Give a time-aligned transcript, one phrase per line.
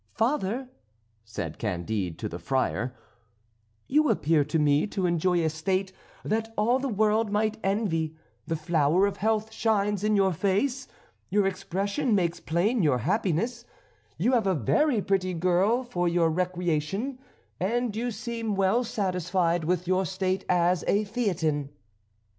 [0.15, 0.67] "Father,"
[1.23, 2.95] said Candide to the Friar,
[3.87, 5.93] "you appear to me to enjoy a state
[6.25, 8.15] that all the world might envy;
[8.47, 10.87] the flower of health shines in your face,
[11.29, 13.63] your expression makes plain your happiness;
[14.17, 17.19] you have a very pretty girl for your recreation,
[17.59, 21.69] and you seem well satisfied with your state as a Theatin."